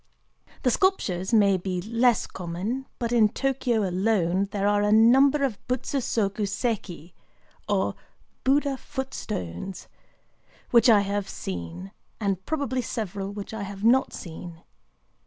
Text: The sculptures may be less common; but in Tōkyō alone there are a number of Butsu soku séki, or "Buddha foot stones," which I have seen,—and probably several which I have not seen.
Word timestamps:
The 0.63 0.71
sculptures 0.71 1.31
may 1.31 1.57
be 1.57 1.79
less 1.79 2.25
common; 2.25 2.87
but 2.97 3.11
in 3.11 3.29
Tōkyō 3.29 3.87
alone 3.87 4.45
there 4.49 4.67
are 4.67 4.81
a 4.81 4.91
number 4.91 5.43
of 5.43 5.59
Butsu 5.67 5.99
soku 5.99 6.47
séki, 6.47 7.13
or 7.69 7.93
"Buddha 8.43 8.77
foot 8.77 9.13
stones," 9.13 9.87
which 10.71 10.89
I 10.89 11.01
have 11.01 11.29
seen,—and 11.29 12.43
probably 12.47 12.81
several 12.81 13.31
which 13.31 13.53
I 13.53 13.61
have 13.61 13.83
not 13.83 14.11
seen. 14.11 14.63